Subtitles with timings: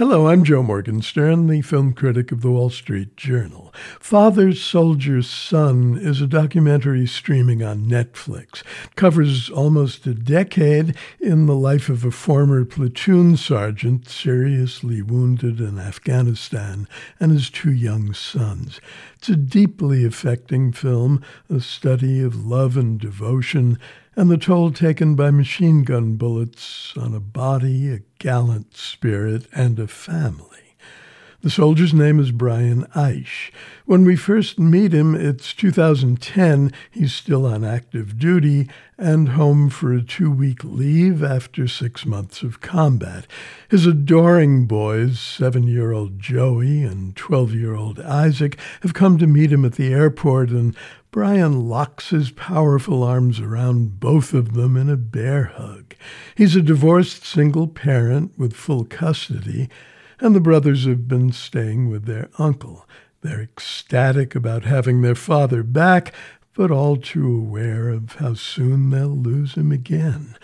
[0.00, 3.70] Hello, I'm Joe Morgenstern, the film critic of the Wall Street Journal.
[4.00, 8.62] Father Soldier Son is a documentary streaming on Netflix.
[8.84, 15.60] It covers almost a decade in the life of a former platoon sergeant seriously wounded
[15.60, 16.88] in Afghanistan
[17.20, 18.80] and his two young sons.
[19.16, 23.78] It's a deeply affecting film, a study of love and devotion
[24.20, 29.78] and the toll taken by machine gun bullets on a body, a gallant spirit, and
[29.78, 30.69] a family.
[31.42, 33.50] The soldier's name is Brian Eisch.
[33.86, 36.70] When we first meet him, it's 2010.
[36.90, 38.68] He's still on active duty
[38.98, 43.26] and home for a two week leave after six months of combat.
[43.70, 49.26] His adoring boys, seven year old Joey and 12 year old Isaac, have come to
[49.26, 50.76] meet him at the airport, and
[51.10, 55.94] Brian locks his powerful arms around both of them in a bear hug.
[56.34, 59.70] He's a divorced single parent with full custody
[60.20, 62.86] and the brothers have been staying with their uncle.
[63.22, 66.12] They're ecstatic about having their father back,
[66.54, 70.36] but all too aware of how soon they'll lose him again.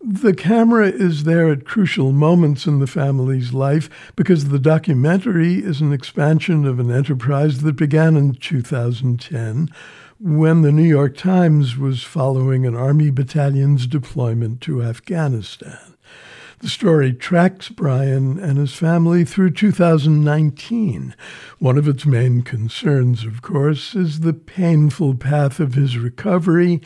[0.00, 5.80] The camera is there at crucial moments in the family's life because the documentary is
[5.80, 9.68] an expansion of an enterprise that began in 2010
[10.18, 15.95] when the New York Times was following an Army battalion's deployment to Afghanistan.
[16.60, 21.14] The story tracks Brian and his family through 2019.
[21.58, 26.80] One of its main concerns, of course, is the painful path of his recovery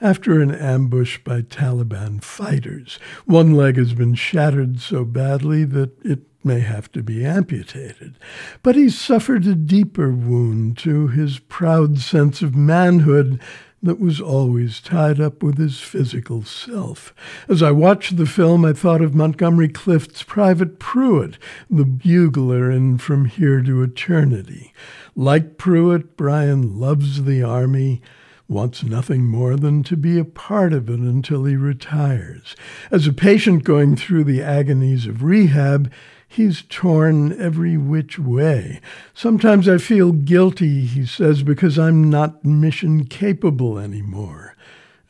[0.00, 2.98] after an ambush by Taliban fighters.
[3.24, 8.16] One leg has been shattered so badly that it may have to be amputated.
[8.64, 13.40] But he's suffered a deeper wound to his proud sense of manhood
[13.82, 17.12] that was always tied up with his physical self.
[17.48, 21.34] As I watched the film, I thought of Montgomery Clift's Private Prewitt,
[21.68, 24.72] the bugler in From Here to Eternity.
[25.16, 28.00] Like Prewitt, Brian loves the Army,
[28.48, 32.54] wants nothing more than to be a part of it until he retires.
[32.90, 35.90] As a patient going through the agonies of rehab,
[36.32, 38.80] He's torn every which way.
[39.12, 44.56] Sometimes I feel guilty, he says, because I'm not mission capable anymore.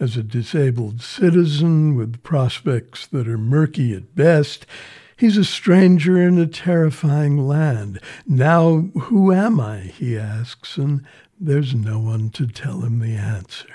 [0.00, 4.66] As a disabled citizen with prospects that are murky at best,
[5.22, 8.00] he's a stranger in a terrifying land.
[8.26, 9.78] Now, who am I?
[9.78, 11.06] he asks, and
[11.38, 13.72] there's no one to tell him the answer.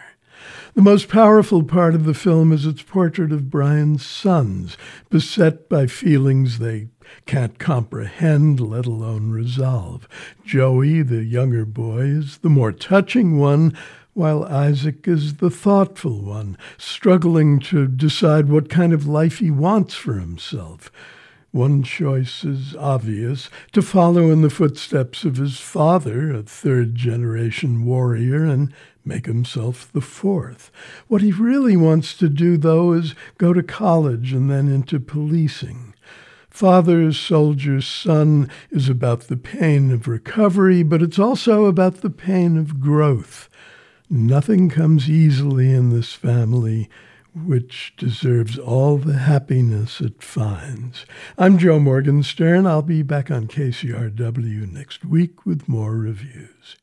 [0.74, 4.76] The most powerful part of the film is its portrait of Brian's sons,
[5.10, 6.90] beset by feelings they
[7.26, 10.06] can't comprehend, let alone resolve.
[10.44, 13.74] Joey, the younger boy, is the more touching one,
[14.14, 19.96] while Isaac is the thoughtful one, struggling to decide what kind of life he wants
[19.96, 20.92] for himself.
[21.58, 27.84] One choice is obvious to follow in the footsteps of his father, a third generation
[27.84, 28.72] warrior, and
[29.04, 30.70] make himself the fourth.
[31.08, 35.96] What he really wants to do, though, is go to college and then into policing.
[36.48, 42.56] Father, Soldier Son is about the pain of recovery, but it's also about the pain
[42.56, 43.50] of growth.
[44.12, 46.88] Nothing comes easily in this family,
[47.36, 51.06] which deserves all the happiness it finds.
[51.38, 52.66] I'm Joe Morgenstern.
[52.66, 56.78] I'll be back on KCRW next week with more reviews.